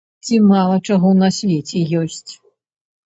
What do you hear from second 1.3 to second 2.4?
свеце ёсць!